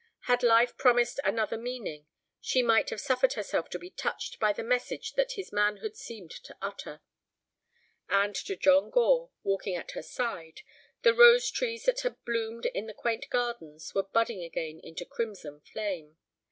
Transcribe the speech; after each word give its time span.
Had 0.21 0.41
life 0.41 0.75
promised 0.79 1.19
another 1.23 1.57
meaning 1.59 2.07
she 2.39 2.63
might 2.63 2.89
have 2.89 2.99
suffered 2.99 3.33
herself 3.33 3.69
to 3.69 3.77
be 3.77 3.91
touched 3.91 4.39
by 4.39 4.51
the 4.51 4.63
message 4.63 5.13
that 5.13 5.33
his 5.33 5.53
manhood 5.53 5.95
seemed 5.95 6.31
to 6.31 6.57
utter. 6.59 7.01
And 8.09 8.33
to 8.33 8.55
John 8.55 8.89
Gore, 8.89 9.29
walking 9.43 9.75
at 9.75 9.91
her 9.91 10.01
side, 10.01 10.61
the 11.03 11.13
rose 11.13 11.51
trees 11.51 11.83
that 11.85 11.99
had 11.99 12.15
bloomed 12.25 12.65
in 12.65 12.87
the 12.87 12.95
quaint 12.95 13.27
gardens 13.29 13.93
were 13.93 14.01
budding 14.11 14.41
again 14.41 14.79
into 14.83 15.05
crimson 15.05 15.61
flame. 15.71 16.17